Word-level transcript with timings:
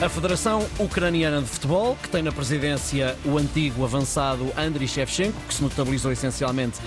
A 0.00 0.08
Federação 0.08 0.64
Ucraniana 0.78 1.42
de 1.42 1.48
Futebol, 1.48 1.96
que 2.00 2.08
tem 2.08 2.22
na 2.22 2.30
presidência 2.30 3.16
o 3.24 3.36
antigo 3.36 3.84
avançado 3.84 4.46
Andriy 4.56 4.86
Shevchenko, 4.86 5.36
que 5.48 5.52
se 5.52 5.60
notabilizou 5.60 6.12
essencialmente 6.12 6.78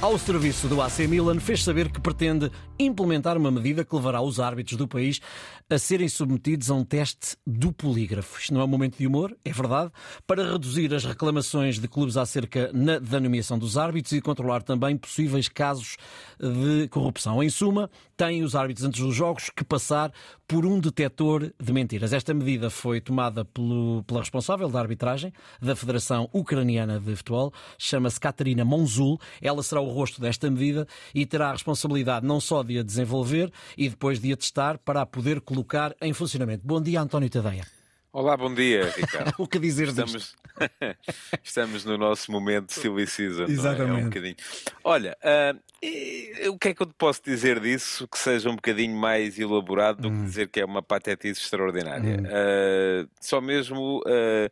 ao 0.00 0.16
serviço 0.16 0.68
do 0.68 0.80
AC 0.80 1.00
Milan, 1.08 1.40
fez 1.40 1.64
saber 1.64 1.90
que 1.90 2.00
pretende 2.00 2.52
implementar 2.78 3.36
uma 3.36 3.50
medida 3.50 3.84
que 3.84 3.94
levará 3.96 4.22
os 4.22 4.38
árbitros 4.38 4.78
do 4.78 4.86
país 4.86 5.20
a 5.68 5.76
serem 5.76 6.08
submetidos 6.08 6.70
a 6.70 6.74
um 6.74 6.84
teste 6.84 7.36
do 7.44 7.72
polígrafo. 7.72 8.38
Isto 8.38 8.54
não 8.54 8.60
é 8.60 8.64
um 8.64 8.68
momento 8.68 8.96
de 8.96 9.06
humor, 9.06 9.36
é 9.44 9.52
verdade, 9.52 9.90
para 10.24 10.52
reduzir 10.52 10.94
as 10.94 11.04
reclamações 11.04 11.80
de 11.80 11.88
clubes 11.88 12.16
acerca 12.16 12.70
da 13.02 13.20
nomeação 13.20 13.58
dos 13.58 13.76
árbitros 13.76 14.12
e 14.12 14.20
controlar 14.20 14.62
também 14.62 14.96
possíveis 14.96 15.48
casos 15.48 15.96
de 16.38 16.86
corrupção. 16.88 17.42
Em 17.42 17.50
suma, 17.50 17.90
têm 18.16 18.44
os 18.44 18.54
árbitros 18.54 18.86
antes 18.86 19.00
dos 19.00 19.14
jogos 19.14 19.50
que 19.50 19.64
passar 19.64 20.12
por 20.46 20.64
um 20.64 20.80
detector 20.80 21.52
de 21.60 21.72
mentiras. 21.72 22.12
Esta 22.12 22.32
medida 22.32 22.70
foi 22.70 23.00
tomada 23.00 23.44
pelo, 23.44 24.02
pela 24.04 24.20
responsável 24.20 24.68
da 24.68 24.80
arbitragem 24.80 25.32
da 25.60 25.76
Federação 25.76 26.30
Ucraniana 26.32 26.98
de 26.98 27.14
Futebol, 27.16 27.52
chama-se 27.76 28.18
Katarina 28.18 28.64
Monzul. 28.64 29.20
Ela 29.42 29.62
será 29.62 29.80
o 29.88 29.92
rosto 29.92 30.20
desta 30.20 30.50
medida 30.50 30.86
e 31.14 31.26
terá 31.26 31.48
a 31.48 31.52
responsabilidade 31.52 32.26
não 32.26 32.40
só 32.40 32.62
de 32.62 32.78
a 32.78 32.82
desenvolver 32.82 33.50
e 33.76 33.88
depois 33.88 34.20
de 34.20 34.32
a 34.32 34.36
testar 34.36 34.78
para 34.78 35.02
a 35.02 35.06
poder 35.06 35.40
colocar 35.40 35.94
em 36.00 36.12
funcionamento. 36.12 36.62
Bom 36.64 36.80
dia, 36.80 37.00
António 37.00 37.30
Tadeia. 37.30 37.66
Olá, 38.10 38.36
bom 38.36 38.52
dia, 38.52 38.90
Ricardo. 38.96 39.34
o 39.38 39.46
que 39.46 39.58
dizer 39.58 39.88
estamos, 39.88 40.34
estamos 41.44 41.84
no 41.84 41.98
nosso 41.98 42.32
momento 42.32 42.72
silly 42.72 43.06
season. 43.06 43.44
Exatamente. 43.44 43.90
É? 43.90 44.00
É 44.00 44.00
um 44.00 44.04
bocadinho. 44.04 44.36
Olha, 44.82 45.16
uh, 45.22 45.60
e, 45.82 46.48
o 46.48 46.58
que 46.58 46.68
é 46.68 46.74
que 46.74 46.82
eu 46.82 46.86
te 46.86 46.94
posso 46.94 47.22
dizer 47.22 47.60
disso 47.60 48.08
que 48.08 48.18
seja 48.18 48.48
um 48.48 48.56
bocadinho 48.56 48.96
mais 48.96 49.38
elaborado 49.38 50.02
do 50.02 50.08
hum. 50.08 50.20
que 50.20 50.24
dizer 50.24 50.48
que 50.48 50.58
é 50.58 50.64
uma 50.64 50.82
patetice 50.82 51.42
extraordinária? 51.42 52.16
Hum. 52.16 52.24
Uh, 52.24 53.08
só 53.20 53.42
mesmo 53.42 53.98
uh, 53.98 54.50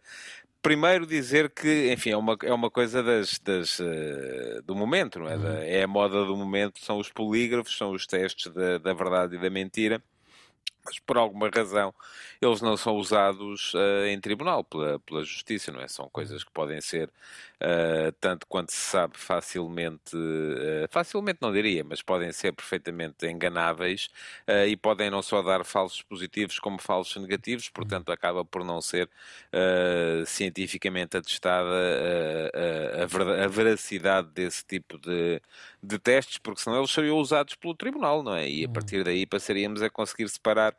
primeiro 0.67 1.07
dizer 1.07 1.51
que, 1.51 1.93
enfim, 1.93 2.11
é 2.11 2.17
uma, 2.17 2.37
é 2.43 2.53
uma 2.53 2.71
coisa 2.71 3.03
das, 3.03 3.39
das 3.39 3.79
uh, 3.79 4.63
do 4.65 4.75
momento, 4.75 5.21
não 5.21 5.29
é? 5.29 5.37
Uhum. 5.37 5.57
É 5.63 5.83
a 5.85 5.87
moda 5.87 6.25
do 6.25 6.37
momento, 6.37 6.81
são 6.81 6.99
os 6.99 7.09
polígrafos, 7.09 7.77
são 7.77 7.93
os 7.93 8.07
testes 8.07 8.53
da, 8.53 8.79
da 8.79 8.93
verdade 8.93 9.37
e 9.37 9.39
da 9.39 9.49
mentira 9.49 10.03
mas 10.87 10.99
por 11.01 11.19
alguma 11.19 11.51
razão 11.53 11.93
eles 12.41 12.61
não 12.61 12.77
são 12.77 12.97
usados 12.97 13.75
uh, 13.75 14.07
em 14.07 14.21
tribunal 14.21 14.63
pela, 14.63 14.99
pela 15.01 15.25
justiça, 15.25 15.73
não 15.73 15.81
é? 15.81 15.89
São 15.89 16.09
coisas 16.09 16.45
que 16.45 16.51
podem 16.51 16.81
ser, 16.81 17.09
uh, 17.09 18.13
tanto 18.21 18.47
quanto 18.47 18.73
se 18.73 18.79
sabe, 18.79 19.17
facilmente, 19.17 20.17
uh, 20.17 20.87
facilmente 20.91 21.39
não 21.41 21.53
diria, 21.53 21.83
mas 21.85 22.03
podem 22.03 22.31
ser 22.33 22.53
perfeitamente 22.53 23.27
enganáveis 23.27 24.09
e 24.69 24.77
podem 24.77 25.11
não 25.11 25.23
só 25.23 25.43
dar 25.43 25.65
falsos 25.65 26.03
positivos 26.03 26.59
como 26.59 26.79
falsos 26.79 27.21
negativos, 27.21 27.69
portanto 27.69 28.13
acaba 28.13 28.45
por 28.45 28.65
não 28.65 28.81
ser 28.81 29.09
cientificamente 30.27 31.17
atestada 31.17 31.71
a, 32.55 33.45
a, 33.45 33.49
veracidade 33.49 34.29
desse 34.29 34.65
tipo 34.65 34.99
de, 34.99 35.41
de 35.83 35.99
testes, 35.99 36.39
porque 36.39 36.61
senão 36.61 36.79
eles 36.79 36.91
seriam 36.91 37.17
usados 37.19 37.55
pelo 37.55 37.75
tribunal, 37.75 38.23
não 38.23 38.35
é? 38.35 38.49
E 38.49 38.65
a 38.65 38.69
partir 38.69 39.05
daí 39.05 39.27
passaríamos 39.27 39.83
a 39.83 39.91
conseguir 39.91 40.29
separar 40.29 40.76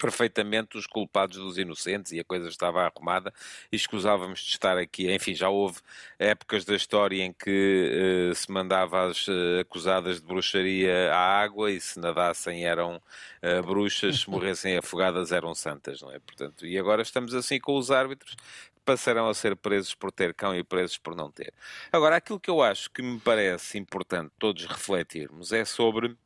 perfeitamente 0.00 0.78
os 0.78 0.86
culpados 0.86 1.36
dos 1.36 1.58
inocentes 1.58 2.12
e 2.12 2.20
a 2.20 2.24
coisa 2.24 2.48
estava 2.48 2.82
arrumada 2.82 3.32
e 3.70 3.76
escusávamos 3.76 4.40
de 4.40 4.52
estar 4.52 4.78
aqui. 4.78 5.12
Enfim, 5.12 5.34
já 5.34 5.50
houve 5.50 5.78
épocas 6.18 6.64
da 6.64 6.74
história 6.74 7.22
em 7.22 7.32
que 7.32 8.30
uh, 8.30 8.34
se 8.34 8.50
mandava 8.50 9.08
as 9.08 9.28
uh, 9.28 9.60
acusadas 9.60 10.20
de 10.20 10.26
bruxaria 10.26 11.12
à 11.12 11.42
água 11.42 11.70
e 11.70 11.78
se 11.78 12.00
nadassem 12.00 12.64
eram 12.64 12.96
uh, 12.96 13.62
bruxas, 13.62 14.20
se 14.20 14.30
morressem 14.30 14.78
afogadas 14.78 15.32
eram 15.32 15.54
santas, 15.54 16.00
não 16.00 16.10
é? 16.10 16.18
Portanto, 16.18 16.66
e 16.66 16.78
agora 16.78 17.02
estamos 17.02 17.34
assim 17.34 17.60
com 17.60 17.76
os 17.76 17.90
árbitros 17.90 18.34
passarão 18.82 19.28
a 19.28 19.34
ser 19.34 19.54
presos 19.54 19.94
por 19.94 20.10
ter 20.10 20.34
cão 20.34 20.56
e 20.56 20.64
presos 20.64 20.96
por 20.96 21.14
não 21.14 21.30
ter. 21.30 21.52
Agora, 21.92 22.16
aquilo 22.16 22.40
que 22.40 22.50
eu 22.50 22.62
acho 22.62 22.90
que 22.90 23.02
me 23.02 23.20
parece 23.20 23.78
importante 23.78 24.32
todos 24.38 24.64
refletirmos 24.64 25.52
é 25.52 25.64
sobre 25.64 26.16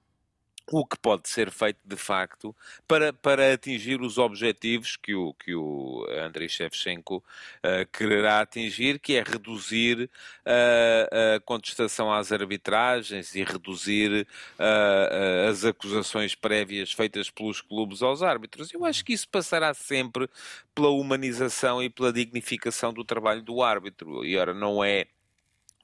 o 0.71 0.85
que 0.85 0.99
pode 0.99 1.29
ser 1.29 1.51
feito 1.51 1.79
de 1.85 1.97
facto 1.97 2.55
para, 2.89 3.13
para 3.13 3.53
atingir 3.53 4.01
os 4.01 4.17
objetivos 4.17 4.97
que 4.97 5.15
o, 5.15 5.35
que 5.35 5.55
o 5.55 6.07
Andrei 6.11 6.49
Shevchenko 6.49 7.17
uh, 7.17 7.87
quererá 7.93 8.41
atingir, 8.41 8.99
que 8.99 9.15
é 9.17 9.23
reduzir 9.23 10.11
uh, 10.47 11.37
a 11.37 11.41
contestação 11.41 12.13
às 12.13 12.33
arbitragens 12.33 13.35
e 13.35 13.45
reduzir 13.45 14.27
uh, 14.59 15.51
as 15.51 15.65
acusações 15.65 16.35
prévias 16.35 16.93
feitas 16.93 17.31
pelos 17.31 17.61
clubes 17.61 18.03
aos 18.03 18.23
árbitros. 18.23 18.73
Eu 18.73 18.85
acho 18.85 19.05
que 19.05 19.13
isso 19.13 19.29
passará 19.29 19.75
sempre 19.75 20.29
pela 20.75 20.89
humanização 20.89 21.83
e 21.83 21.91
pela 21.91 22.13
dignificação 22.13 22.93
do 22.93 23.05
trabalho 23.05 23.43
do 23.43 23.63
árbitro. 23.63 24.25
E 24.25 24.37
ora, 24.37 24.55
não 24.55 24.83
é 24.83 25.07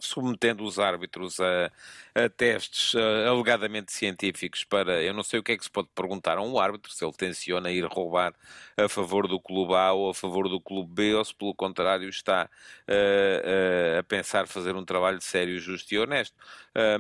submetendo 0.01 0.65
os 0.65 0.79
árbitros 0.79 1.39
a, 1.41 1.71
a 2.15 2.29
testes 2.29 2.95
uh, 2.95 3.29
alegadamente 3.29 3.93
científicos 3.93 4.65
para. 4.65 5.03
Eu 5.03 5.15
não 5.15 5.23
sei 5.23 5.41
o 5.41 5.43
que 5.43 5.53
é 5.53 5.57
que 5.57 5.65
se 5.65 5.71
pode 5.71 5.89
perguntar 5.95 6.39
a 6.39 6.43
um 6.43 6.59
árbitro 6.59 6.93
se 6.93 7.05
ele 7.05 7.13
tenciona 7.13 7.71
ir 7.71 7.85
roubar 7.85 8.35
a 8.77 8.89
favor 8.89 9.29
do 9.29 9.41
clube 9.41 9.75
A 9.75 9.93
ou 9.93 10.11
a 10.11 10.15
favor 10.15 10.49
do 10.49 10.61
clube 10.61 10.93
B, 10.93 11.15
ou 11.15 11.25
se 11.25 11.35
pelo 11.35 11.55
contrário 11.55 12.09
está 12.09 12.49
uh, 12.89 12.93
uh, 12.93 13.80
a 13.80 13.80
pensar 14.11 14.49
fazer 14.49 14.75
um 14.75 14.85
trabalho 14.85 15.21
sério, 15.21 15.61
justo 15.61 15.95
e 15.95 15.99
honesto. 15.99 16.37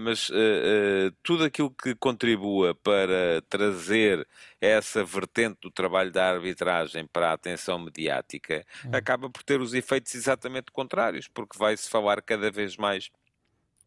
mas 0.00 0.30
tudo 1.24 1.42
aquilo 1.42 1.70
que 1.70 1.92
contribua 1.96 2.72
para 2.76 3.42
trazer 3.48 4.26
essa 4.60 5.02
vertente 5.02 5.58
do 5.62 5.70
trabalho 5.70 6.12
da 6.12 6.30
arbitragem 6.30 7.06
para 7.06 7.30
a 7.30 7.32
atenção 7.32 7.80
mediática 7.80 8.64
hum. 8.84 8.90
acaba 8.92 9.28
por 9.28 9.42
ter 9.42 9.60
os 9.60 9.74
efeitos 9.74 10.14
exatamente 10.14 10.70
contrários, 10.70 11.26
porque 11.26 11.58
vai-se 11.58 11.90
falar 11.90 12.22
cada 12.22 12.50
vez 12.50 12.76
mais 12.76 13.10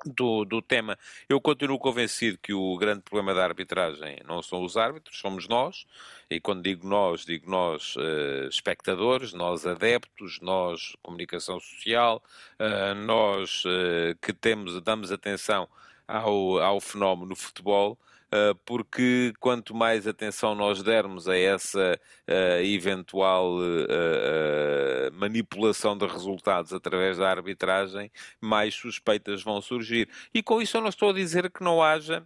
do, 0.09 0.45
do 0.45 0.61
tema. 0.61 0.97
Eu 1.27 1.39
continuo 1.39 1.77
convencido 1.79 2.37
que 2.37 2.53
o 2.53 2.77
grande 2.77 3.01
problema 3.01 3.33
da 3.33 3.43
arbitragem 3.43 4.19
não 4.25 4.41
são 4.41 4.63
os 4.63 4.77
árbitros, 4.77 5.19
somos 5.19 5.47
nós. 5.47 5.85
E 6.29 6.39
quando 6.39 6.63
digo 6.63 6.87
nós, 6.87 7.25
digo 7.25 7.49
nós 7.49 7.95
uh, 7.95 8.47
espectadores, 8.49 9.33
nós 9.33 9.65
adeptos, 9.65 10.39
nós 10.41 10.95
comunicação 11.01 11.59
social, 11.59 12.23
uh, 12.59 12.95
nós 12.95 13.63
uh, 13.65 14.17
que 14.21 14.33
temos, 14.33 14.81
damos 14.81 15.11
atenção 15.11 15.67
ao, 16.07 16.59
ao 16.59 16.79
fenómeno 16.79 17.35
futebol. 17.35 17.97
Ah, 18.33 18.55
porque 18.65 19.31
quanto 19.39 19.75
mais 19.75 20.07
atenção 20.07 20.55
nós 20.55 20.81
dermos 20.81 21.29
a 21.29 21.37
essa 21.37 21.99
uh, 22.27 22.63
eventual 22.63 23.59
uh, 23.59 25.13
manipulação 25.13 25.95
de 25.95 26.07
resultados 26.07 26.73
através 26.73 27.19
da 27.19 27.29
arbitragem, 27.29 28.11
mais 28.41 28.73
suspeitas 28.73 29.43
vão 29.43 29.61
surgir. 29.61 30.09
E 30.33 30.41
com 30.41 30.59
isso 30.59 30.75
eu 30.77 30.81
não 30.81 30.89
estou 30.89 31.11
a 31.11 31.13
dizer 31.13 31.51
que 31.51 31.63
não 31.63 31.83
haja 31.83 32.25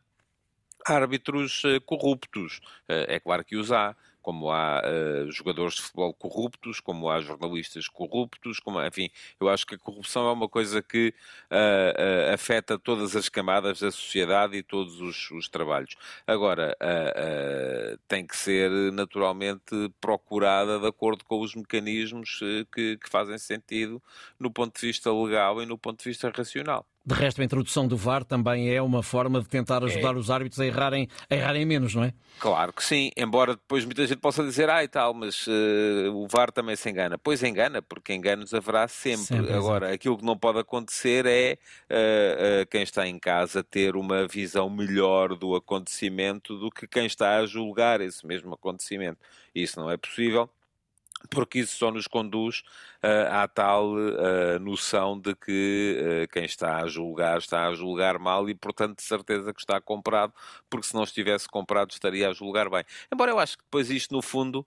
árbitros 0.85 1.63
corruptos. 1.85 2.61
É 2.87 3.19
claro 3.19 3.43
que 3.43 3.57
os 3.57 3.73
há 3.73 3.93
como 4.27 4.51
há 4.51 4.81
uh, 4.83 5.31
jogadores 5.31 5.75
de 5.75 5.83
futebol 5.83 6.13
corruptos, 6.13 6.81
como 6.81 7.09
há 7.09 7.21
jornalistas 7.21 7.87
corruptos, 7.87 8.59
como, 8.59 8.85
enfim, 8.85 9.09
eu 9.39 9.47
acho 9.47 9.65
que 9.65 9.75
a 9.75 9.77
corrupção 9.77 10.27
é 10.27 10.33
uma 10.33 10.49
coisa 10.49 10.81
que 10.81 11.13
uh, 11.49 12.31
uh, 12.31 12.33
afeta 12.33 12.77
todas 12.77 13.15
as 13.15 13.29
camadas 13.29 13.79
da 13.79 13.89
sociedade 13.89 14.57
e 14.57 14.61
todos 14.61 14.99
os, 14.99 15.31
os 15.31 15.47
trabalhos. 15.47 15.95
Agora, 16.27 16.75
tem 18.07 18.27
que 18.27 18.35
ser 18.35 18.69
naturalmente 18.91 19.89
procurada 20.01 20.77
de 20.77 20.87
acordo 20.87 21.23
com 21.23 21.39
os 21.39 21.55
mecanismos 21.55 22.39
que, 22.73 22.97
que 22.97 23.09
fazem 23.09 23.37
sentido 23.37 24.03
no 24.37 24.51
ponto 24.51 24.77
de 24.77 24.87
vista 24.87 25.09
legal 25.09 25.61
e 25.61 25.65
no 25.65 25.77
ponto 25.77 26.03
de 26.03 26.09
vista 26.09 26.29
racional. 26.35 26.85
De 27.07 27.13
resto, 27.13 27.41
a 27.41 27.45
introdução 27.45 27.87
do 27.87 27.95
VAR 27.95 28.25
também 28.25 28.69
é 28.69 28.81
uma 28.81 29.01
forma 29.01 29.39
de 29.39 29.47
tentar 29.47 29.81
ajudar 29.81 30.13
é. 30.13 30.17
os 30.17 30.29
árbitros 30.29 30.59
a 30.59 30.65
errarem, 30.65 31.07
a 31.29 31.35
errarem 31.35 31.65
menos, 31.65 31.95
não 31.95 32.03
é? 32.03 32.13
Claro 32.37 32.73
que 32.73 32.83
sim, 32.83 33.11
embora 33.15 33.55
depois 33.55 33.85
muita 33.85 34.05
gente 34.05 34.19
possa 34.19 34.43
dizer, 34.43 34.69
ah 34.69 34.83
e 34.83 34.89
tal, 34.89 35.13
mas 35.13 35.47
uh, 35.47 36.11
o 36.13 36.27
VAR 36.27 36.51
também 36.51 36.75
se 36.75 36.89
engana. 36.89 37.17
Pois 37.17 37.41
engana, 37.43 37.81
porque 37.81 38.13
enganos 38.13 38.53
haverá 38.53 38.89
sempre. 38.89 39.23
sempre 39.23 39.53
Agora, 39.53 39.85
exatamente. 39.85 39.95
aquilo 39.95 40.17
que 40.17 40.25
não 40.25 40.37
pode 40.37 40.59
acontecer 40.59 41.25
é 41.25 41.57
uh, 41.89 42.63
uh, 42.63 42.65
quem 42.69 42.83
está 42.83 43.07
em 43.07 43.17
casa 43.17 43.63
ter 43.63 43.95
uma 43.95 44.27
visão 44.27 44.69
melhor 44.69 45.33
do 45.33 45.55
acontecimento 45.55 46.57
do 46.57 46.69
que 46.69 46.85
quem 46.85 47.05
está 47.05 47.37
a 47.37 47.45
julgar 47.45 48.01
esse 48.01 48.27
mesmo 48.27 48.53
acontecimento. 48.53 49.17
Isso 49.55 49.79
não 49.79 49.89
é 49.89 49.95
possível 49.95 50.49
porque 51.29 51.59
isso 51.59 51.77
só 51.77 51.91
nos 51.91 52.07
conduz 52.07 52.63
uh, 53.03 53.31
à 53.31 53.47
tal 53.47 53.93
uh, 53.93 54.59
noção 54.61 55.19
de 55.19 55.35
que 55.35 55.97
uh, 55.99 56.31
quem 56.31 56.45
está 56.45 56.77
a 56.77 56.87
julgar 56.87 57.39
está 57.39 57.67
a 57.67 57.73
julgar 57.73 58.19
mal 58.19 58.49
e, 58.49 58.55
portanto, 58.55 58.97
de 58.97 59.03
certeza 59.03 59.53
que 59.53 59.59
está 59.59 59.79
comprado, 59.81 60.33
porque 60.69 60.87
se 60.87 60.93
não 60.93 61.03
estivesse 61.03 61.47
comprado 61.47 61.91
estaria 61.91 62.29
a 62.29 62.33
julgar 62.33 62.69
bem. 62.69 62.83
Embora 63.11 63.31
eu 63.31 63.39
acho 63.39 63.57
que 63.57 63.63
depois 63.63 63.89
isto, 63.89 64.13
no 64.13 64.21
fundo, 64.21 64.65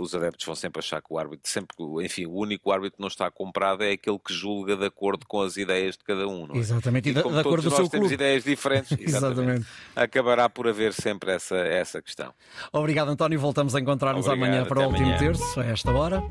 os 0.00 0.14
adeptos 0.14 0.44
vão 0.46 0.54
sempre 0.54 0.80
achar 0.80 1.00
que 1.00 1.12
o 1.12 1.18
árbitro, 1.18 1.50
sempre, 1.50 1.76
enfim, 2.04 2.26
o 2.26 2.34
único 2.34 2.70
árbitro 2.70 2.96
que 2.96 3.00
não 3.00 3.08
está 3.08 3.30
comprado 3.30 3.82
é 3.82 3.92
aquele 3.92 4.18
que 4.18 4.32
julga 4.32 4.76
de 4.76 4.86
acordo 4.86 5.26
com 5.26 5.40
as 5.40 5.56
ideias 5.56 5.96
de 5.96 6.04
cada 6.04 6.26
um. 6.26 6.48
É? 6.54 6.58
Exatamente, 6.58 7.08
e, 7.08 7.12
e 7.12 7.22
como 7.22 7.36
de, 7.36 7.42
de 7.42 7.48
todos 7.48 7.64
nós 7.64 7.88
temos 7.88 7.90
clube. 7.90 8.14
ideias 8.14 8.44
diferentes, 8.44 8.92
exatamente, 8.98 9.40
exatamente, 9.40 9.66
acabará 9.94 10.48
por 10.48 10.68
haver 10.68 10.92
sempre 10.92 11.32
essa, 11.32 11.56
essa 11.56 12.00
questão. 12.00 12.32
Obrigado, 12.72 13.10
António. 13.10 13.38
Voltamos 13.38 13.74
a 13.74 13.80
encontrar-nos 13.80 14.28
amanhã 14.28 14.64
para 14.64 14.86
o 14.86 14.97
último 14.98 15.06
amanhã. 15.06 15.18
terço, 15.18 15.60
a 15.60 15.64
esta 15.64 15.92
hora. 15.92 16.22